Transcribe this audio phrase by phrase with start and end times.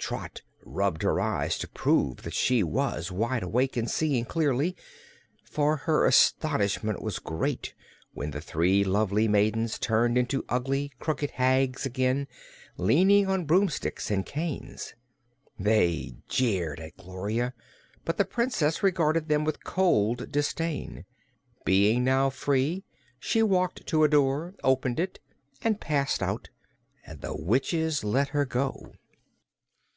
[0.00, 4.74] Trot rubbed her eyes to prove that she was wide awake and seeing clearly,
[5.44, 7.74] for her astonishment was great
[8.14, 12.26] when the three lovely maidens turned into ugly, crooked hags again,
[12.78, 14.94] leaning on broomsticks and canes.
[15.58, 17.52] They jeered at Gloria,
[18.06, 21.04] but the Princess regarded them with cold disdain.
[21.66, 22.82] Being now free,
[23.18, 25.18] she walked to a door, opened it
[25.60, 26.48] and passed out.
[27.04, 28.94] And the witches let her go.